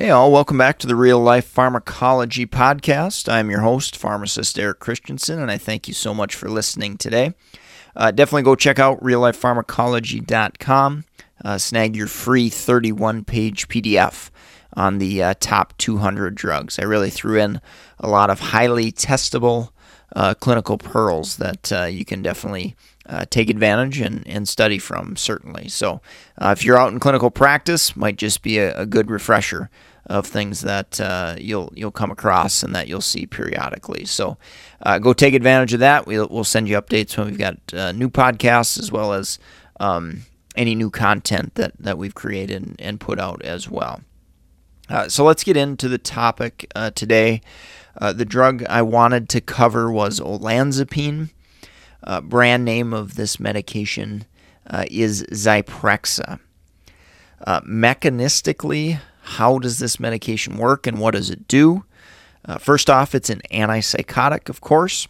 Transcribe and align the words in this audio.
Hey, 0.00 0.10
all, 0.10 0.30
welcome 0.30 0.56
back 0.56 0.78
to 0.78 0.86
the 0.86 0.94
Real 0.94 1.18
Life 1.18 1.44
Pharmacology 1.44 2.46
Podcast. 2.46 3.28
I'm 3.28 3.50
your 3.50 3.62
host, 3.62 3.96
pharmacist 3.96 4.56
Eric 4.56 4.78
Christensen, 4.78 5.40
and 5.40 5.50
I 5.50 5.58
thank 5.58 5.88
you 5.88 5.92
so 5.92 6.14
much 6.14 6.36
for 6.36 6.48
listening 6.48 6.98
today. 6.98 7.34
Uh, 7.96 8.12
definitely 8.12 8.44
go 8.44 8.54
check 8.54 8.78
out 8.78 9.02
reallifepharmacology.com. 9.02 11.04
Uh, 11.44 11.58
snag 11.58 11.96
your 11.96 12.06
free 12.06 12.48
31 12.48 13.24
page 13.24 13.66
PDF 13.66 14.30
on 14.76 14.98
the 14.98 15.20
uh, 15.20 15.34
top 15.40 15.76
200 15.78 16.36
drugs. 16.36 16.78
I 16.78 16.84
really 16.84 17.10
threw 17.10 17.36
in 17.36 17.60
a 17.98 18.08
lot 18.08 18.30
of 18.30 18.38
highly 18.38 18.92
testable 18.92 19.70
uh, 20.14 20.34
clinical 20.34 20.78
pearls 20.78 21.38
that 21.38 21.72
uh, 21.72 21.86
you 21.86 22.04
can 22.04 22.22
definitely 22.22 22.76
uh, 23.08 23.24
take 23.30 23.50
advantage 23.50 24.00
and, 24.00 24.24
and 24.28 24.46
study 24.46 24.78
from, 24.78 25.16
certainly. 25.16 25.68
So, 25.68 26.00
uh, 26.40 26.54
if 26.56 26.64
you're 26.64 26.78
out 26.78 26.92
in 26.92 27.00
clinical 27.00 27.32
practice, 27.32 27.96
might 27.96 28.16
just 28.16 28.42
be 28.42 28.58
a, 28.58 28.78
a 28.78 28.86
good 28.86 29.10
refresher 29.10 29.70
of 30.06 30.26
things 30.26 30.62
that 30.62 31.00
uh, 31.00 31.36
you'll 31.38 31.72
you'll 31.74 31.90
come 31.90 32.10
across 32.10 32.62
and 32.62 32.74
that 32.74 32.88
you'll 32.88 33.00
see 33.00 33.26
periodically. 33.26 34.04
So, 34.04 34.38
uh, 34.82 34.98
go 34.98 35.12
take 35.12 35.34
advantage 35.34 35.74
of 35.74 35.80
that. 35.80 36.06
We'll, 36.06 36.28
we'll 36.30 36.44
send 36.44 36.68
you 36.68 36.80
updates 36.80 37.16
when 37.16 37.26
we've 37.26 37.38
got 37.38 37.56
uh, 37.72 37.92
new 37.92 38.08
podcasts 38.08 38.78
as 38.78 38.90
well 38.90 39.12
as 39.12 39.38
um, 39.80 40.22
any 40.56 40.74
new 40.74 40.90
content 40.90 41.54
that 41.56 41.72
that 41.78 41.98
we've 41.98 42.14
created 42.14 42.62
and, 42.62 42.76
and 42.80 43.00
put 43.00 43.18
out 43.18 43.42
as 43.42 43.68
well. 43.68 44.00
Uh, 44.88 45.08
so 45.08 45.24
let's 45.24 45.44
get 45.44 45.56
into 45.56 45.88
the 45.88 45.98
topic 45.98 46.72
today. 46.94 47.42
the 48.00 48.24
drug 48.24 48.64
I 48.64 48.80
wanted 48.80 49.28
to 49.30 49.40
cover 49.42 49.92
was 49.92 50.18
olanzapine 50.18 51.28
uh, 52.02 52.20
brand 52.20 52.64
name 52.64 52.92
of 52.92 53.16
this 53.16 53.40
medication 53.40 54.24
uh, 54.66 54.84
is 54.90 55.24
Zyprexa. 55.24 56.40
Uh, 57.46 57.60
mechanistically, 57.62 59.00
how 59.28 59.58
does 59.58 59.78
this 59.78 60.00
medication 60.00 60.56
work 60.56 60.86
and 60.86 60.98
what 60.98 61.14
does 61.14 61.30
it 61.30 61.46
do? 61.48 61.84
Uh, 62.44 62.58
first 62.58 62.88
off, 62.88 63.14
it's 63.14 63.30
an 63.30 63.42
antipsychotic, 63.52 64.48
of 64.48 64.60
course, 64.60 65.06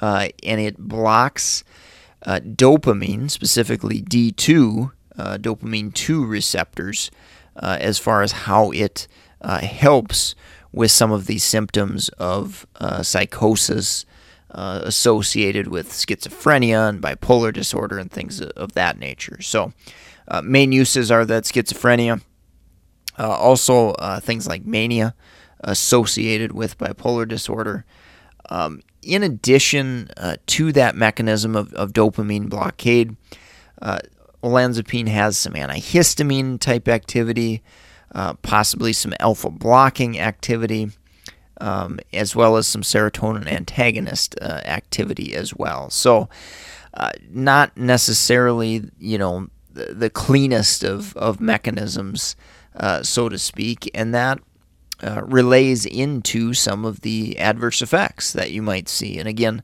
uh, 0.00 0.28
and 0.42 0.60
it 0.60 0.78
blocks 0.78 1.64
uh, 2.24 2.40
dopamine, 2.40 3.30
specifically 3.30 4.02
D2, 4.02 4.92
dopamine 5.16 5.94
2 5.94 6.26
receptors, 6.26 7.10
as 7.56 7.98
far 7.98 8.22
as 8.22 8.32
how 8.32 8.70
it 8.72 9.08
helps 9.42 10.34
with 10.72 10.90
some 10.90 11.10
of 11.10 11.26
these 11.26 11.44
symptoms 11.44 12.10
of 12.18 12.66
psychosis 13.02 14.04
uh, 14.56 14.80
associated 14.84 15.68
with 15.68 15.90
schizophrenia 15.90 16.88
and 16.88 17.02
bipolar 17.02 17.52
disorder 17.52 17.98
and 17.98 18.10
things 18.10 18.40
of 18.40 18.72
that 18.72 18.98
nature. 18.98 19.40
So, 19.42 19.72
uh, 20.28 20.40
main 20.40 20.72
uses 20.72 21.10
are 21.10 21.24
that 21.26 21.44
schizophrenia, 21.44 22.22
uh, 23.18 23.28
also 23.28 23.90
uh, 23.92 24.20
things 24.20 24.46
like 24.46 24.64
mania 24.64 25.14
associated 25.60 26.52
with 26.52 26.78
bipolar 26.78 27.26
disorder. 27.26 27.84
Um, 28.50 28.82
in 29.02 29.22
addition 29.22 30.10
uh, 30.16 30.36
to 30.46 30.72
that 30.72 30.94
mechanism 30.96 31.56
of, 31.56 31.72
of 31.74 31.92
dopamine 31.92 32.48
blockade, 32.48 33.16
olanzapine 34.42 35.08
has 35.08 35.36
some 35.36 35.54
antihistamine 35.54 36.60
type 36.60 36.88
activity, 36.88 37.62
possibly 38.42 38.92
some 38.92 39.14
alpha 39.20 39.50
blocking 39.50 40.18
activity 40.18 40.90
um, 41.60 41.98
as 42.12 42.36
well 42.36 42.56
as 42.56 42.66
some 42.66 42.82
serotonin 42.82 43.46
antagonist 43.46 44.36
uh, 44.40 44.60
activity 44.64 45.34
as 45.34 45.54
well. 45.54 45.90
So, 45.90 46.28
uh, 46.94 47.10
not 47.30 47.76
necessarily, 47.76 48.90
you 48.98 49.18
know, 49.18 49.48
the, 49.72 49.94
the 49.94 50.10
cleanest 50.10 50.82
of, 50.82 51.16
of 51.16 51.40
mechanisms, 51.40 52.36
uh, 52.76 53.02
so 53.02 53.28
to 53.28 53.38
speak, 53.38 53.90
and 53.94 54.14
that 54.14 54.38
uh, 55.02 55.22
relays 55.24 55.84
into 55.84 56.54
some 56.54 56.84
of 56.84 57.00
the 57.00 57.38
adverse 57.38 57.82
effects 57.82 58.32
that 58.32 58.50
you 58.50 58.62
might 58.62 58.88
see. 58.88 59.18
And 59.18 59.28
again, 59.28 59.62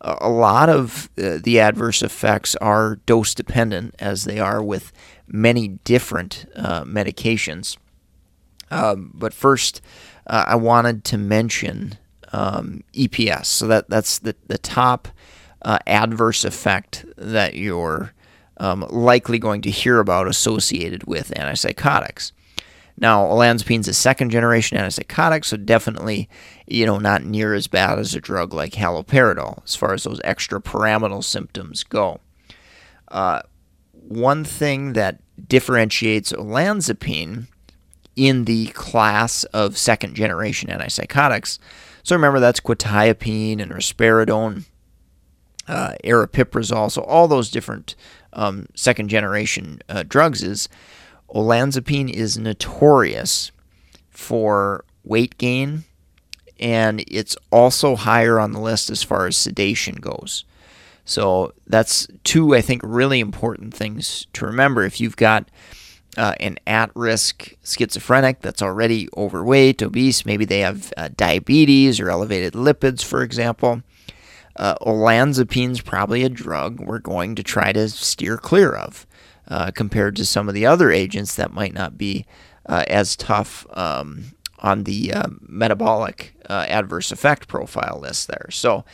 a 0.00 0.28
lot 0.28 0.68
of 0.68 1.08
uh, 1.16 1.38
the 1.42 1.60
adverse 1.60 2.02
effects 2.02 2.54
are 2.56 2.96
dose 3.06 3.34
dependent, 3.34 3.94
as 3.98 4.24
they 4.24 4.38
are 4.38 4.62
with 4.62 4.92
many 5.26 5.68
different 5.68 6.44
uh, 6.54 6.84
medications. 6.84 7.78
Um, 8.70 9.12
but 9.14 9.32
first, 9.32 9.80
uh, 10.26 10.44
I 10.48 10.56
wanted 10.56 11.04
to 11.04 11.18
mention 11.18 11.96
um, 12.32 12.82
EPS. 12.92 13.46
So 13.46 13.66
that 13.68 13.88
that's 13.88 14.18
the 14.18 14.36
the 14.46 14.58
top 14.58 15.08
adverse 15.86 16.44
effect 16.44 17.06
that 17.16 17.54
you're 17.54 18.12
um, 18.58 18.86
likely 18.90 19.38
going 19.38 19.62
to 19.62 19.70
hear 19.70 19.98
about 19.98 20.28
associated 20.28 21.04
with 21.04 21.32
antipsychotics. 21.34 22.32
Now, 22.96 23.24
olanzapine 23.24 23.80
is 23.80 23.88
a 23.88 23.94
second 23.94 24.30
generation 24.30 24.78
antipsychotic, 24.78 25.44
so 25.44 25.56
definitely, 25.56 26.28
you 26.66 26.86
know, 26.86 26.98
not 26.98 27.24
near 27.24 27.52
as 27.54 27.66
bad 27.66 27.98
as 27.98 28.14
a 28.14 28.20
drug 28.20 28.54
like 28.54 28.74
haloperidol 28.74 29.64
as 29.64 29.74
far 29.74 29.94
as 29.94 30.04
those 30.04 30.20
extrapyramidal 30.20 31.24
symptoms 31.24 31.82
go. 31.82 32.20
Uh, 33.08 33.42
one 33.92 34.44
thing 34.44 34.92
that 34.92 35.18
differentiates 35.48 36.32
olanzapine 36.32 37.48
in 38.16 38.44
the 38.44 38.66
class 38.68 39.44
of 39.44 39.76
second 39.76 40.14
generation 40.14 40.70
antipsychotics. 40.70 41.58
So 42.04 42.14
remember 42.14 42.38
that's 42.38 42.60
quetiapine 42.60 43.60
and 43.60 43.72
risperidone, 43.72 44.66
uh, 45.66 45.94
aripiprazole, 46.04 46.92
so 46.92 47.02
all 47.02 47.26
those 47.26 47.50
different 47.50 47.96
um, 48.34 48.66
second 48.74 49.08
generation 49.08 49.80
uh, 49.88 50.04
drugs 50.06 50.42
is 50.42 50.68
olanzapine 51.34 52.10
is 52.10 52.38
notorious 52.38 53.50
for 54.10 54.84
weight 55.02 55.36
gain 55.36 55.84
and 56.60 57.04
it's 57.08 57.36
also 57.50 57.96
higher 57.96 58.38
on 58.38 58.52
the 58.52 58.60
list 58.60 58.88
as 58.90 59.02
far 59.02 59.26
as 59.26 59.36
sedation 59.36 59.96
goes. 59.96 60.44
So 61.04 61.52
that's 61.66 62.06
two, 62.22 62.54
I 62.54 62.60
think, 62.60 62.80
really 62.84 63.20
important 63.20 63.74
things 63.74 64.26
to 64.34 64.46
remember. 64.46 64.84
If 64.84 65.00
you've 65.00 65.16
got 65.16 65.50
uh, 66.16 66.34
an 66.40 66.58
at 66.66 66.90
risk 66.94 67.54
schizophrenic 67.64 68.40
that's 68.40 68.62
already 68.62 69.08
overweight, 69.16 69.82
obese, 69.82 70.24
maybe 70.24 70.44
they 70.44 70.60
have 70.60 70.92
uh, 70.96 71.08
diabetes 71.16 72.00
or 72.00 72.08
elevated 72.08 72.54
lipids, 72.54 73.04
for 73.04 73.22
example. 73.22 73.82
Uh, 74.56 74.76
olanzapine 74.76 75.72
is 75.72 75.80
probably 75.80 76.22
a 76.22 76.28
drug 76.28 76.78
we're 76.78 77.00
going 77.00 77.34
to 77.34 77.42
try 77.42 77.72
to 77.72 77.88
steer 77.88 78.38
clear 78.38 78.72
of 78.72 79.04
uh, 79.48 79.70
compared 79.70 80.16
to 80.16 80.24
some 80.24 80.48
of 80.48 80.54
the 80.54 80.66
other 80.66 80.90
agents 80.90 81.34
that 81.34 81.52
might 81.52 81.74
not 81.74 81.98
be 81.98 82.26
uh, 82.66 82.84
as 82.88 83.16
tough 83.16 83.66
um, 83.76 84.32
on 84.58 84.84
the 84.84 85.12
uh, 85.12 85.28
metabolic 85.40 86.34
adverse 86.48 87.10
effect 87.10 87.48
profile 87.48 87.98
list 88.00 88.28
there. 88.28 88.48
So 88.50 88.84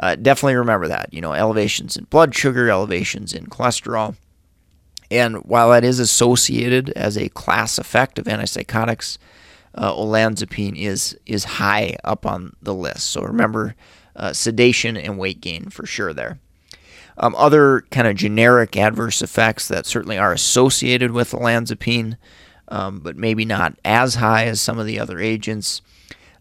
definitely 0.00 0.56
remember 0.56 0.88
that. 0.88 1.12
You 1.12 1.20
know, 1.20 1.32
elevations 1.32 1.96
in 1.96 2.04
blood 2.04 2.34
sugar, 2.34 2.70
elevations 2.70 3.32
in 3.32 3.46
cholesterol 3.46 4.14
and 5.10 5.36
while 5.44 5.70
that 5.70 5.84
is 5.84 5.98
associated 5.98 6.90
as 6.90 7.16
a 7.16 7.30
class 7.30 7.78
effect 7.78 8.18
of 8.18 8.26
antipsychotics, 8.26 9.18
uh, 9.74 9.92
olanzapine 9.92 10.76
is 10.76 11.16
is 11.24 11.44
high 11.44 11.96
up 12.04 12.26
on 12.26 12.54
the 12.60 12.74
list. 12.74 13.06
So 13.10 13.22
remember, 13.22 13.74
uh, 14.16 14.32
sedation 14.32 14.96
and 14.96 15.18
weight 15.18 15.40
gain 15.40 15.70
for 15.70 15.86
sure 15.86 16.12
there. 16.12 16.40
Um, 17.20 17.34
other 17.36 17.82
kind 17.90 18.06
of 18.06 18.14
generic 18.14 18.76
adverse 18.76 19.22
effects 19.22 19.66
that 19.68 19.86
certainly 19.86 20.18
are 20.18 20.32
associated 20.32 21.10
with 21.10 21.32
olanzapine, 21.32 22.16
um, 22.68 23.00
but 23.00 23.16
maybe 23.16 23.44
not 23.44 23.74
as 23.84 24.16
high 24.16 24.44
as 24.44 24.60
some 24.60 24.78
of 24.78 24.86
the 24.86 25.00
other 25.00 25.18
agents. 25.18 25.82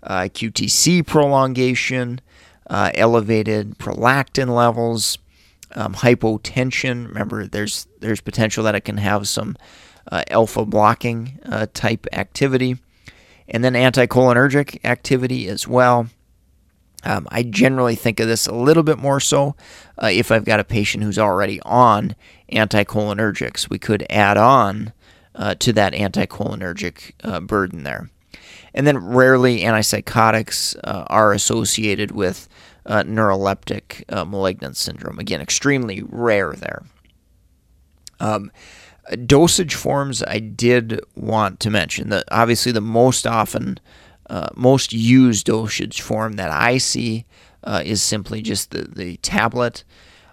Uh, 0.04 0.30
QTC 0.32 1.06
prolongation, 1.06 2.22
uh, 2.70 2.92
elevated 2.94 3.78
prolactin 3.80 4.54
levels, 4.54 5.18
um, 5.76 5.96
hypotension. 5.96 7.08
Remember, 7.08 7.48
there's 7.48 7.88
there's 8.00 8.22
potential 8.22 8.64
that 8.64 8.76
it 8.76 8.82
can 8.82 8.98
have 8.98 9.28
some 9.28 9.58
uh, 10.12 10.24
alpha 10.30 10.66
blocking 10.66 11.40
uh, 11.46 11.68
type 11.74 12.08
activity, 12.14 12.78
and 13.48 13.64
then 13.64 13.74
anticholinergic 13.74 14.84
activity 14.86 15.48
as 15.48 15.68
well. 15.68 16.08
Um, 17.08 17.26
I 17.32 17.44
generally 17.44 17.96
think 17.96 18.20
of 18.20 18.28
this 18.28 18.48
a 18.48 18.54
little 18.54 18.84
bit 18.84 18.98
more 18.98 19.22
so 19.22 19.56
uh, 20.02 20.10
if 20.12 20.30
I've 20.30 20.44
got 20.44 20.60
a 20.60 20.66
patient 20.66 21.06
who's 21.06 21.18
already 21.18 21.62
on 21.62 22.16
anticholinergics. 22.52 23.70
We 23.70 23.80
could 23.80 24.06
add 24.10 24.36
on 24.36 24.92
uh, 25.34 25.56
to 25.56 25.72
that 25.72 25.94
anticholinergic 25.94 27.14
uh, 27.24 27.40
burden 27.40 27.84
there. 27.84 28.10
And 28.74 28.86
then 28.86 28.98
rarely 28.98 29.62
antipsychotics 29.62 30.76
uh, 30.84 31.06
are 31.08 31.32
associated 31.32 32.12
with 32.12 32.50
uh, 32.86 33.04
neuroleptic 33.04 34.04
uh, 34.14 34.26
malignant 34.26 34.76
syndrome. 34.76 35.18
Again, 35.18 35.40
extremely 35.40 36.04
rare 36.04 36.54
there. 36.54 36.84
Um, 38.20 38.52
dosage 39.26 39.76
forms 39.76 40.24
I 40.24 40.40
did 40.40 41.00
want 41.16 41.62
to 41.62 41.70
mention 41.70 42.10
that 42.10 42.26
obviously 42.32 42.74
the 42.74 42.82
most 42.82 43.26
often, 43.26 43.80
uh, 44.30 44.50
most 44.56 44.94
used 44.94 45.46
dosage 45.46 46.02
form 46.02 46.34
that 46.34 46.52
I 46.52 46.78
see 46.78 47.26
uh, 47.64 47.82
is 47.86 48.02
simply 48.02 48.42
just 48.42 48.72
the, 48.72 48.84
the 48.84 49.18
tablet. 49.18 49.84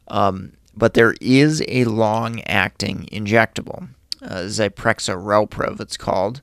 Um, 0.08 0.52
but 0.76 0.94
there 0.94 1.14
is 1.20 1.62
a 1.68 1.84
long 1.84 2.40
acting 2.42 3.08
injectable, 3.12 3.88
uh, 4.22 4.44
Zyprexa 4.46 5.14
Relprevv, 5.16 5.80
it's 5.80 5.96
called. 5.96 6.42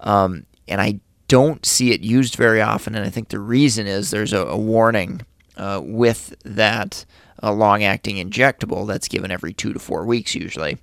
Um, 0.00 0.46
and 0.68 0.80
I 0.80 1.00
don't 1.28 1.66
see 1.66 1.92
it 1.92 2.00
used 2.00 2.36
very 2.36 2.60
often. 2.60 2.94
And 2.94 3.04
I 3.04 3.10
think 3.10 3.28
the 3.28 3.40
reason 3.40 3.86
is 3.86 4.10
there's 4.10 4.32
a, 4.32 4.46
a 4.46 4.56
warning 4.56 5.22
uh, 5.56 5.80
with 5.82 6.34
that 6.44 7.04
uh, 7.42 7.52
long 7.52 7.82
acting 7.82 8.16
injectable 8.16 8.86
that's 8.86 9.08
given 9.08 9.30
every 9.30 9.52
two 9.52 9.72
to 9.72 9.78
four 9.78 10.04
weeks, 10.04 10.34
usually, 10.34 10.78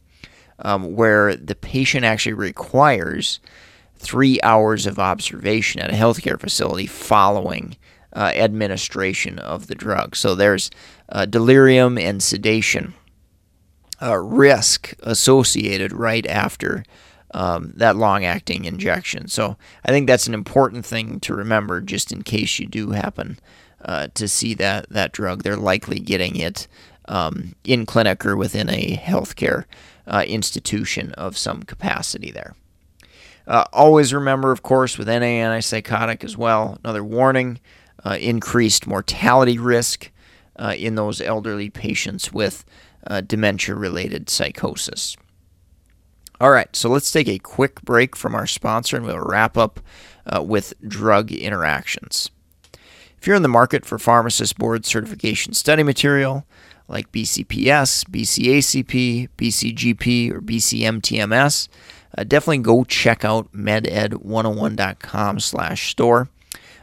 um, 0.60 0.96
where 0.96 1.36
the 1.36 1.56
patient 1.56 2.06
actually 2.06 2.34
requires 2.34 3.40
three 4.04 4.40
hours 4.44 4.86
of 4.86 5.00
observation 5.00 5.82
at 5.82 5.90
a 5.90 5.96
healthcare 5.96 6.40
facility 6.40 6.86
following 6.86 7.78
uh, 8.16 8.32
administration 8.36 9.40
of 9.40 9.68
the 9.68 9.76
drug. 9.76 10.16
So 10.16 10.36
there's 10.36 10.70
uh, 11.10 11.26
delirium 11.26 11.98
and 11.98 12.22
sedation 12.22 12.94
uh, 14.02 14.18
risk 14.18 14.94
associated 15.02 15.94
right 15.94 16.28
after 16.28 16.84
um, 17.34 17.74
that 17.76 17.96
long 17.96 18.26
acting 18.26 18.66
injection. 18.66 19.28
So 19.28 19.58
I 19.86 19.92
think 19.92 20.08
that's 20.08 20.28
an 20.28 20.34
important 20.34 20.86
thing 20.86 21.20
to 21.22 21.34
remember 21.34 21.82
just 21.82 22.12
in 22.12 22.22
case 22.22 22.60
you 22.60 22.68
do 22.68 22.92
happen 22.92 23.40
uh, 23.84 24.08
to 24.14 24.28
see 24.28 24.54
that, 24.56 24.90
that 24.90 25.12
drug. 25.14 25.42
They're 25.42 25.58
likely 25.58 26.00
getting 26.00 26.36
it 26.36 26.68
um, 27.08 27.56
in 27.64 27.86
clinic 27.86 28.26
or 28.26 28.36
within 28.38 28.70
a 28.70 28.98
healthcare 28.98 29.66
uh, 30.06 30.24
institution 30.28 31.12
of 31.14 31.38
some 31.38 31.64
capacity 31.64 32.32
there. 32.32 32.54
Uh, 33.48 33.66
always 33.74 34.14
remember, 34.14 34.52
of 34.52 34.64
course, 34.64 34.98
with 34.98 35.08
NA 35.08 35.14
antipsychotic 35.14 36.24
as 36.24 36.38
well, 36.38 36.78
another 36.84 37.04
warning 37.04 37.60
uh, 38.06 38.18
increased 38.20 38.88
mortality 38.88 39.58
risk 39.58 40.12
uh, 40.58 40.74
in 40.78 40.96
those 40.96 41.20
elderly 41.22 41.70
patients 41.70 42.32
with 42.32 42.64
uh, 43.08 43.22
dementia 43.22 43.76
related 43.76 44.30
psychosis. 44.30 45.18
All 46.40 46.52
right, 46.52 46.74
so 46.76 46.90
let's 46.90 47.12
take 47.12 47.28
a 47.28 47.40
quick 47.40 47.82
break 47.84 48.16
from 48.16 48.36
our 48.36 48.48
sponsor 48.48 48.98
and 48.98 49.06
we'll 49.06 49.20
wrap 49.20 49.58
up 49.58 49.80
uh, 50.26 50.42
with 50.42 50.74
drug 50.86 51.32
interactions. 51.32 52.30
If 53.18 53.28
you're 53.28 53.36
in 53.36 53.44
the 53.44 53.48
market 53.48 53.86
for 53.86 53.98
pharmacist 53.98 54.58
board 54.58 54.86
certification 54.86 55.54
study 55.54 55.84
material 55.84 56.46
like 56.88 57.12
BCPS, 57.12 58.10
BCACP, 58.10 59.30
BCGP, 59.38 60.32
or 60.32 60.42
BCMTMS, 60.42 61.70
uh, 62.18 62.24
definitely 62.24 62.60
go 62.60 62.84
check 62.84 63.24
out 63.26 63.52
meded101.com 63.54 65.40
slash 65.40 65.92
store. 65.92 66.30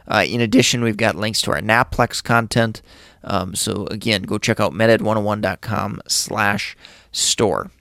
Uh, 0.07 0.25
in 0.27 0.41
addition, 0.41 0.83
we've 0.83 0.97
got 0.97 1.15
links 1.15 1.41
to 1.41 1.51
our 1.51 1.61
NAPLEX 1.61 2.23
content. 2.23 2.81
Um, 3.23 3.55
so 3.55 3.85
again, 3.87 4.23
go 4.23 4.37
check 4.37 4.59
out 4.59 4.73
meded101.com 4.73 6.01
slash 6.07 6.75
store. 7.11 7.71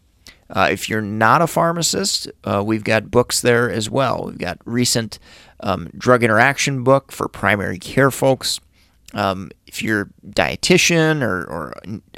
Uh, 0.50 0.68
if 0.70 0.88
you're 0.88 1.00
not 1.00 1.40
a 1.42 1.46
pharmacist, 1.46 2.28
uh, 2.44 2.62
we've 2.64 2.84
got 2.84 3.10
books 3.10 3.40
there 3.40 3.70
as 3.70 3.88
well. 3.88 4.24
We've 4.26 4.38
got 4.38 4.58
recent 4.64 5.18
um, 5.60 5.90
drug 5.96 6.24
interaction 6.24 6.82
book 6.82 7.12
for 7.12 7.28
primary 7.28 7.78
care 7.78 8.10
folks. 8.10 8.60
Um, 9.12 9.50
if 9.66 9.82
you're 9.82 10.02
a 10.02 10.26
dietitian 10.26 11.22
or, 11.22 11.44
or 11.44 11.72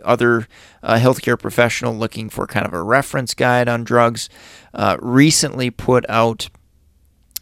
other 0.04 0.46
uh, 0.82 0.96
healthcare 0.96 1.38
professional 1.38 1.94
looking 1.94 2.28
for 2.28 2.46
kind 2.46 2.66
of 2.66 2.72
a 2.72 2.82
reference 2.82 3.34
guide 3.34 3.68
on 3.68 3.84
drugs, 3.84 4.28
uh, 4.74 4.96
recently 5.00 5.70
put 5.70 6.04
out 6.08 6.48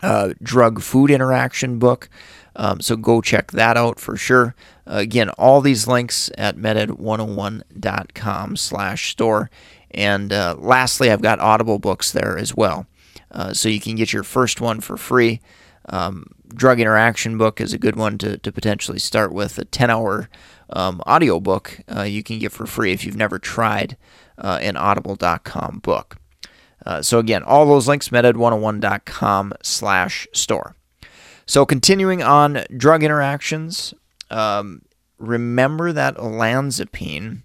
a 0.02 0.34
drug 0.42 0.80
food 0.80 1.10
interaction 1.10 1.78
book. 1.78 2.08
Um, 2.56 2.80
so 2.80 2.96
go 2.96 3.20
check 3.20 3.52
that 3.52 3.76
out 3.76 4.00
for 4.00 4.16
sure. 4.16 4.54
Uh, 4.86 4.96
again, 4.96 5.28
all 5.30 5.60
these 5.60 5.86
links 5.86 6.30
at 6.36 6.56
meded101.com 6.56 8.56
slash 8.56 9.12
store. 9.12 9.50
And 9.92 10.32
uh, 10.32 10.56
lastly, 10.58 11.10
I've 11.10 11.22
got 11.22 11.40
Audible 11.40 11.78
books 11.78 12.12
there 12.12 12.38
as 12.38 12.54
well. 12.54 12.86
Uh, 13.30 13.52
so 13.52 13.68
you 13.68 13.80
can 13.80 13.94
get 13.94 14.12
your 14.12 14.24
first 14.24 14.60
one 14.60 14.80
for 14.80 14.96
free. 14.96 15.40
Um, 15.88 16.26
Drug 16.48 16.80
Interaction 16.80 17.38
book 17.38 17.60
is 17.60 17.72
a 17.72 17.78
good 17.78 17.96
one 17.96 18.18
to, 18.18 18.38
to 18.38 18.52
potentially 18.52 18.98
start 18.98 19.32
with. 19.32 19.58
A 19.58 19.64
10 19.64 19.90
hour 19.90 20.28
um, 20.70 21.02
audio 21.06 21.40
book 21.40 21.80
uh, 21.94 22.02
you 22.02 22.22
can 22.22 22.38
get 22.38 22.52
for 22.52 22.66
free 22.66 22.92
if 22.92 23.04
you've 23.04 23.16
never 23.16 23.38
tried 23.38 23.96
uh, 24.38 24.58
an 24.60 24.76
audible.com 24.76 25.80
book. 25.82 26.19
Uh, 26.86 27.02
so 27.02 27.18
again, 27.18 27.42
all 27.42 27.66
those 27.66 27.88
links, 27.88 28.08
meded101.com 28.08 29.52
slash 29.62 30.26
store. 30.32 30.74
So 31.46 31.66
continuing 31.66 32.22
on 32.22 32.64
drug 32.76 33.02
interactions, 33.02 33.92
um, 34.30 34.82
remember 35.18 35.92
that 35.92 36.16
olanzapine 36.16 37.42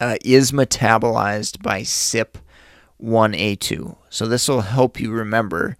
uh, 0.00 0.16
is 0.24 0.52
metabolized 0.52 1.62
by 1.62 1.82
CYP1A2. 1.82 3.96
So 4.08 4.26
this 4.26 4.48
will 4.48 4.62
help 4.62 4.98
you 4.98 5.12
remember 5.12 5.76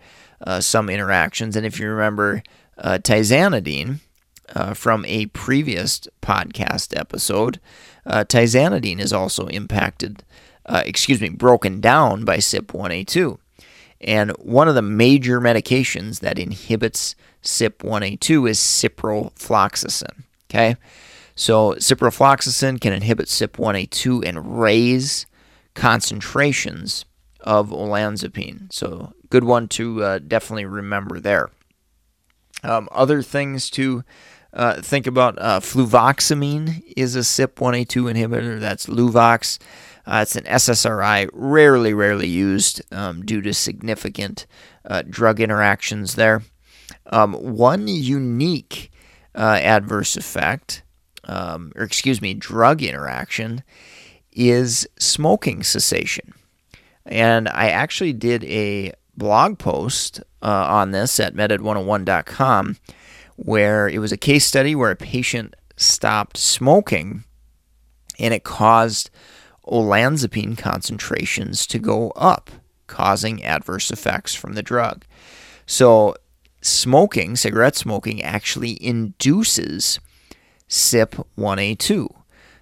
uh, 0.47 0.61
some 0.61 0.91
interactions. 0.91 1.57
And 1.57 1.65
if 1.65 1.81
you 1.81 1.89
remember 1.89 2.43
uh, 2.79 2.99
tizanidine 3.03 4.01
uh, 4.55 4.75
from 4.75 5.05
a 5.07 5.27
previous 5.27 6.01
podcast 6.23 6.99
episode, 6.99 7.61
uh, 8.07 8.25
tizanidine 8.25 9.01
is 9.01 9.13
also 9.13 9.47
impacted, 9.47 10.25
uh, 10.67 10.83
excuse 10.85 11.21
me, 11.21 11.29
broken 11.29 11.81
down 11.81 12.25
by 12.25 12.39
CYP1A2. 12.39 13.39
And 14.01 14.31
one 14.39 14.69
of 14.69 14.75
the 14.75 14.83
major 14.83 15.41
medications 15.41 16.21
that 16.21 16.39
inhibits 16.39 17.15
CYP1A2 17.43 18.51
is 18.51 18.59
ciprofloxacin. 18.59 20.25
Okay, 20.49 20.77
so 21.35 21.73
ciprofloxacin 21.75 22.81
can 22.81 22.93
inhibit 22.93 23.27
CYP1A2 23.27 24.27
and 24.27 24.61
raise 24.61 25.27
concentrations 25.75 27.05
of 27.41 27.71
olanzapine. 27.71 28.73
So 28.73 29.13
good 29.31 29.45
one 29.45 29.69
to 29.69 30.03
uh, 30.03 30.19
definitely 30.19 30.67
remember 30.67 31.21
there. 31.21 31.51
Um, 32.63 32.89
other 32.93 33.23
things 33.23 33.71
to 33.71 34.05
uh, 34.53 34.83
think 34.83 35.07
about: 35.07 35.39
uh, 35.39 35.61
fluvoxamine 35.61 36.83
is 36.97 37.17
a 37.17 37.21
CYP1A2 37.21 38.13
inhibitor. 38.13 38.61
That's 38.61 38.87
Luvox. 38.87 39.59
Uh, 40.11 40.23
it's 40.23 40.35
an 40.35 40.43
SSRI, 40.43 41.29
rarely, 41.33 41.95
rarely 41.95 42.27
used 42.27 42.83
um, 42.93 43.25
due 43.25 43.41
to 43.41 43.55
significant 43.55 44.45
uh, 44.85 45.03
drug 45.09 45.39
interactions 45.39 46.17
there. 46.17 46.43
Um, 47.07 47.35
one 47.35 47.87
unique 47.87 48.91
uh, 49.37 49.61
adverse 49.63 50.17
effect, 50.17 50.83
um, 51.25 51.73
or 51.77 51.85
excuse 51.85 52.21
me, 52.21 52.35
drug 52.35 52.83
interaction, 52.83 53.63
is 54.33 54.89
smoking 54.99 55.63
cessation. 55.63 56.35
And 57.07 57.49
I 57.49 57.69
actually 57.69 58.13
did 58.13 58.43
a 58.45 58.93
blog 59.17 59.61
post 59.61 60.21
uh, 60.43 60.67
on 60.69 60.91
this 60.91 61.21
at 61.21 61.35
meded101.com 61.35 62.79
where 63.37 63.89
it 63.89 64.01
was 64.01 64.11
a 64.11 64.17
case 64.17 64.45
study 64.45 64.75
where 64.75 64.91
a 64.91 64.97
patient 64.97 65.55
stopped 65.77 66.37
smoking 66.37 67.23
and 68.19 68.35
it 68.35 68.43
caused 68.43 69.09
olanzapine 69.71 70.59
concentrations 70.59 71.67
to 71.67 71.79
go 71.79 72.11
up, 72.11 72.51
causing 72.87 73.45
adverse 73.45 73.91
effects 73.91 74.35
from 74.35 74.55
the 74.55 74.63
drug. 74.63 75.05
So, 75.67 76.17
smoking, 76.61 77.37
cigarette 77.37 77.77
smoking, 77.77 78.23
actually 78.23 78.83
induces 78.85 80.01
CYP1A2. 80.69 82.09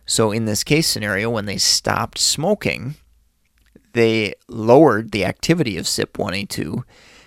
So, 0.05 0.31
in 0.31 0.45
this 0.45 0.65
case 0.65 0.87
scenario, 0.87 1.31
when 1.31 1.47
they 1.47 1.59
stopped 1.59 2.19
smoking, 2.19 2.97
they 3.93 4.35
lowered 4.49 5.12
the 5.12 5.25
activity 5.25 5.77
of 5.77 5.87
CYP1A2, 5.87 6.85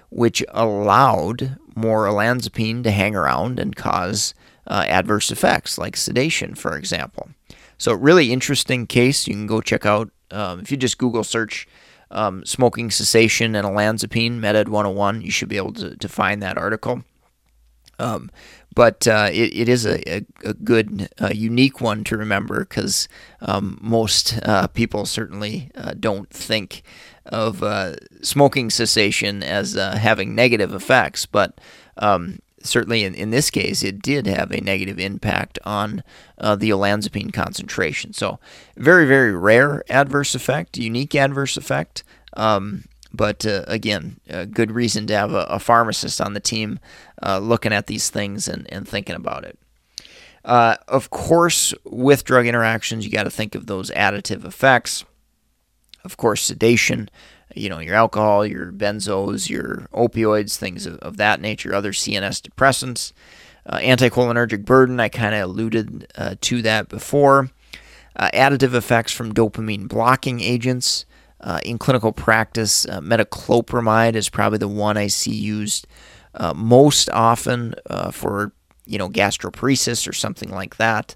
which 0.10 0.44
allowed 0.50 1.58
more 1.76 2.06
olanzapine 2.06 2.84
to 2.84 2.92
hang 2.92 3.16
around 3.16 3.60
and 3.60 3.76
cause 3.76 4.34
uh, 4.68 4.86
adverse 4.88 5.32
effects 5.32 5.78
like 5.78 5.98
sedation, 5.98 6.56
for 6.56 6.78
example. 6.78 7.30
So, 7.82 7.96
really 7.96 8.32
interesting 8.32 8.86
case. 8.86 9.28
You 9.28 9.34
can 9.34 9.48
go 9.48 9.60
check 9.60 9.88
out 9.88 10.12
um, 10.30 10.60
if 10.60 10.70
you 10.70 10.78
just 10.78 11.00
Google 11.00 11.24
search 11.24 11.68
um, 12.12 12.46
smoking 12.46 12.92
cessation 12.92 13.56
and 13.56 13.66
olanzapine, 13.66 14.40
Meded 14.40 14.68
101, 14.68 15.24
you 15.24 15.32
should 15.32 15.50
be 15.50 15.58
able 15.58 15.74
to, 15.74 15.96
to 15.96 16.08
find 16.08 16.44
that 16.44 16.60
article. 16.60 17.04
Um, 17.98 18.30
but 18.76 19.08
uh, 19.08 19.30
it, 19.32 19.62
it 19.62 19.68
is 19.68 19.88
a, 19.88 19.98
a, 20.08 20.26
a 20.44 20.54
good, 20.54 21.10
uh, 21.20 21.32
unique 21.34 21.82
one 21.82 22.04
to 22.04 22.18
remember 22.18 22.60
because 22.60 23.08
um, 23.42 23.80
most 23.82 24.40
uh, 24.44 24.68
people 24.68 25.08
certainly 25.08 25.72
uh, 25.74 25.96
don't 26.00 26.30
think 26.30 26.84
of 27.26 27.64
uh, 27.64 27.96
smoking 28.22 28.70
cessation 28.70 29.42
as 29.42 29.76
uh, 29.76 29.96
having 29.96 30.36
negative 30.36 30.76
effects. 30.76 31.26
But 31.26 31.60
um, 31.98 32.42
certainly 32.64 33.04
in, 33.04 33.14
in 33.14 33.32
this 33.32 33.50
case, 33.50 33.84
it 33.84 34.02
did 34.02 34.28
have 34.28 34.52
a 34.52 34.62
negative 34.62 35.00
impact 35.00 35.60
on 35.64 36.04
the 36.38 36.70
olanzapine 36.70 37.32
concentration. 37.32 38.14
So, 38.14 38.40
very, 38.76 39.06
very 39.06 39.34
rare 39.34 39.84
adverse 39.90 40.36
effect, 40.36 40.78
unique 40.78 41.16
adverse 41.16 41.58
effect. 41.58 42.04
Um, 42.34 42.86
but 43.14 43.46
uh, 43.46 43.64
again, 43.68 44.20
a 44.30 44.46
good 44.46 44.72
reason 44.72 45.08
to 45.08 45.16
have 45.16 45.34
a, 45.34 45.46
a 45.50 45.60
pharmacist 45.60 46.22
on 46.22 46.34
the 46.34 46.40
team 46.40 46.80
uh, 47.22 47.40
looking 47.40 47.74
at 47.74 47.88
these 47.88 48.10
things 48.10 48.48
and, 48.48 48.72
and 48.72 48.88
thinking 48.88 49.16
about 49.16 49.44
it. 49.44 49.58
Uh, 50.44 50.76
of 50.88 51.10
course, 51.10 51.74
with 51.84 52.24
drug 52.24 52.48
interactions, 52.48 53.06
you 53.06 53.12
got 53.12 53.24
to 53.24 53.32
think 53.32 53.54
of 53.54 53.68
those 53.68 53.92
additive 53.92 54.46
effects. 54.46 55.04
Of 56.04 56.18
course, 56.18 56.42
sedation, 56.42 57.10
you 57.56 57.70
know, 57.70 57.80
your 57.80 57.96
alcohol, 57.96 58.46
your 58.46 58.72
benzos, 58.72 59.50
your 59.50 59.88
opioids, 59.94 60.56
things 60.58 60.86
of, 60.86 60.98
of 61.00 61.18
that 61.18 61.42
nature, 61.42 61.74
other 61.74 61.92
CNS 61.92 62.42
depressants. 62.42 63.14
Uh, 63.66 63.78
anticholinergic 63.78 64.66
burden, 64.66 65.00
I 65.00 65.10
kind 65.10 65.36
of 65.36 65.42
alluded 65.42 66.12
uh, 66.16 66.36
to 66.42 66.62
that 66.64 66.90
before. 66.90 67.52
Uh, 68.16 68.30
additive 68.34 68.74
effects 68.74 69.12
from 69.12 69.34
dopamine 69.34 69.88
blocking 69.88 70.42
agents. 70.42 71.06
Uh, 71.40 71.60
in 71.66 71.80
clinical 71.80 72.12
practice, 72.12 72.86
uh, 72.86 73.00
metoclopramide 73.02 74.16
is 74.16 74.30
probably 74.30 74.60
the 74.60 74.68
one 74.68 74.96
I 74.96 75.08
see 75.08 75.34
used 75.34 75.88
uh, 76.36 76.54
most 76.56 77.10
often 77.10 77.74
for 78.12 78.52
you 78.86 78.98
know 78.98 79.10
gastroparesis 79.10 80.08
or 80.08 80.14
something 80.14 80.50
like 80.50 80.78
that. 80.78 81.16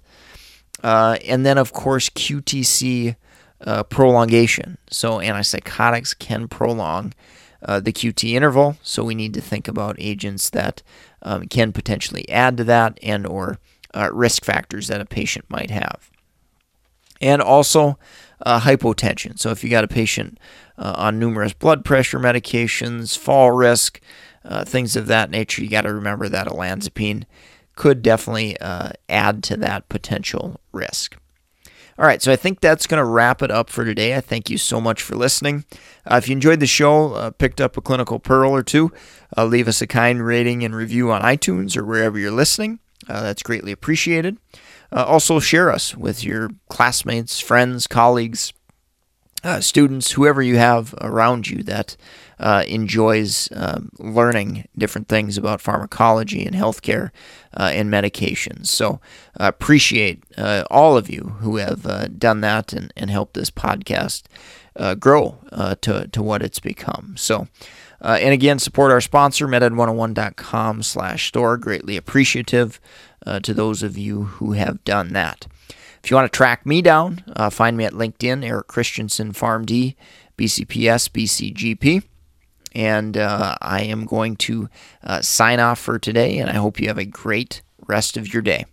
And 0.82 1.46
then 1.46 1.58
of 1.58 1.72
course 1.72 2.10
QTC 2.10 3.14
uh, 3.60 3.82
prolongation. 3.84 4.78
So 4.90 5.18
antipsychotics 5.18 6.18
can 6.18 6.48
prolong 6.48 7.14
the 7.62 7.92
QT 7.92 8.32
interval. 8.32 8.76
So 8.82 9.02
we 9.02 9.16
need 9.16 9.34
to 9.34 9.40
think 9.40 9.66
about 9.66 9.96
agents 9.98 10.50
that 10.50 10.82
um, 11.22 11.48
can 11.48 11.72
potentially 11.72 12.28
add 12.28 12.56
to 12.58 12.64
that 12.64 12.96
and 13.02 13.26
or 13.26 13.58
risk 14.12 14.44
factors 14.44 14.86
that 14.86 15.00
a 15.00 15.04
patient 15.04 15.46
might 15.48 15.70
have. 15.70 16.10
And 17.20 17.42
also 17.42 17.98
uh, 18.44 18.60
hypotension. 18.60 19.38
So 19.38 19.50
if 19.50 19.64
you 19.64 19.70
got 19.70 19.84
a 19.84 19.88
patient 19.88 20.38
uh, 20.78 20.94
on 20.96 21.18
numerous 21.18 21.52
blood 21.52 21.84
pressure 21.84 22.18
medications, 22.18 23.16
fall 23.16 23.52
risk, 23.52 24.00
uh, 24.44 24.64
things 24.64 24.96
of 24.96 25.06
that 25.06 25.30
nature, 25.30 25.62
you 25.62 25.68
got 25.68 25.82
to 25.82 25.94
remember 25.94 26.28
that 26.28 26.46
olanzapine 26.46 27.24
could 27.74 28.02
definitely 28.02 28.58
uh, 28.60 28.90
add 29.08 29.42
to 29.44 29.56
that 29.56 29.88
potential 29.88 30.60
risk. 30.72 31.16
All 31.98 32.04
right, 32.04 32.20
so 32.20 32.30
I 32.30 32.36
think 32.36 32.60
that's 32.60 32.86
going 32.86 32.98
to 32.98 33.04
wrap 33.04 33.40
it 33.40 33.50
up 33.50 33.70
for 33.70 33.84
today. 33.84 34.14
I 34.14 34.20
thank 34.20 34.50
you 34.50 34.58
so 34.58 34.82
much 34.82 35.00
for 35.02 35.16
listening. 35.16 35.64
Uh, 36.04 36.16
if 36.16 36.28
you 36.28 36.32
enjoyed 36.32 36.60
the 36.60 36.66
show, 36.66 37.14
uh, 37.14 37.30
picked 37.30 37.58
up 37.58 37.78
a 37.78 37.80
clinical 37.80 38.18
pearl 38.18 38.50
or 38.54 38.62
two, 38.62 38.92
leave 39.38 39.66
us 39.66 39.80
a 39.80 39.86
kind 39.86 40.24
rating 40.24 40.62
and 40.62 40.76
review 40.76 41.10
on 41.10 41.22
iTunes 41.22 41.74
or 41.74 41.86
wherever 41.86 42.18
you're 42.18 42.30
listening. 42.30 42.80
that's 43.06 43.42
greatly 43.42 43.72
appreciated. 43.72 44.36
Uh, 44.92 45.04
also, 45.04 45.40
share 45.40 45.70
us 45.70 45.96
with 45.96 46.22
your 46.22 46.50
classmates, 46.68 47.40
friends, 47.40 47.86
colleagues, 47.86 48.52
uh, 49.46 49.60
students, 49.60 50.12
whoever 50.12 50.42
you 50.42 50.56
have 50.56 50.94
around 51.00 51.48
you 51.48 51.62
that 51.62 51.96
uh, 52.38 52.64
enjoys 52.66 53.48
um, 53.54 53.90
learning 53.98 54.66
different 54.76 55.08
things 55.08 55.38
about 55.38 55.60
pharmacology 55.60 56.44
and 56.44 56.54
healthcare 56.54 57.10
uh, 57.56 57.70
and 57.72 57.90
medications. 57.90 58.66
So, 58.66 59.00
I 59.36 59.48
appreciate 59.48 60.24
uh, 60.36 60.64
all 60.70 60.96
of 60.96 61.08
you 61.08 61.36
who 61.40 61.56
have 61.56 61.86
uh, 61.86 62.08
done 62.08 62.40
that 62.42 62.72
and, 62.72 62.92
and 62.96 63.10
helped 63.10 63.34
this 63.34 63.50
podcast 63.50 64.24
grow 64.98 65.38
to, 65.80 66.06
to 66.08 66.22
what 66.22 66.42
it's 66.42 66.60
become. 66.60 67.14
So, 67.16 67.48
uh, 68.00 68.18
and 68.20 68.32
again, 68.32 68.58
support 68.58 68.92
our 68.92 69.00
sponsor, 69.00 69.48
meded101.com 69.48 70.82
slash 70.82 71.28
store. 71.28 71.56
Greatly 71.56 71.96
appreciative 71.96 72.80
uh, 73.26 73.40
to 73.40 73.54
those 73.54 73.82
of 73.82 73.96
you 73.96 74.24
who 74.24 74.52
have 74.52 74.84
done 74.84 75.12
that. 75.12 75.46
If 76.06 76.10
you 76.10 76.14
want 76.14 76.32
to 76.32 76.36
track 76.36 76.64
me 76.64 76.82
down, 76.82 77.24
uh, 77.34 77.50
find 77.50 77.76
me 77.76 77.84
at 77.84 77.92
LinkedIn, 77.92 78.46
Eric 78.46 78.68
Christensen, 78.68 79.32
PharmD, 79.32 79.96
BCPS, 80.38 81.10
BCGP. 81.10 82.04
And 82.76 83.16
uh, 83.16 83.56
I 83.60 83.82
am 83.82 84.04
going 84.04 84.36
to 84.36 84.68
uh, 85.02 85.20
sign 85.20 85.58
off 85.58 85.80
for 85.80 85.98
today, 85.98 86.38
and 86.38 86.48
I 86.48 86.52
hope 86.52 86.78
you 86.78 86.86
have 86.86 86.96
a 86.96 87.04
great 87.04 87.60
rest 87.88 88.16
of 88.16 88.32
your 88.32 88.40
day. 88.40 88.66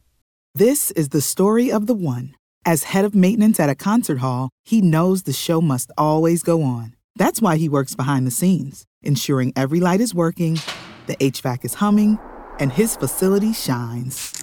This 0.54 0.92
is 0.92 1.10
the 1.10 1.22
story 1.22 1.72
of 1.72 1.88
the 1.88 1.96
one. 1.96 2.36
As 2.68 2.84
head 2.84 3.04
of 3.04 3.16
maintenance 3.16 3.60
at 3.60 3.68
a 3.68 3.74
concert 3.74 4.20
hall, 4.20 4.52
he 4.64 4.80
knows 4.80 5.24
the 5.24 5.34
show 5.34 5.60
must 5.60 5.90
always 5.98 6.44
go 6.44 6.62
on. 6.62 6.96
That's 7.16 7.42
why 7.42 7.58
he 7.58 7.68
works 7.68 7.96
behind 7.96 8.28
the 8.28 8.32
scenes, 8.32 8.86
ensuring 9.02 9.54
every 9.56 9.80
light 9.80 10.02
is 10.02 10.14
working, 10.14 10.60
the 11.08 11.16
HVAC 11.16 11.66
is 11.66 11.74
humming, 11.74 12.20
and 12.60 12.72
his 12.72 12.96
facility 12.96 13.54
shines. 13.54 14.43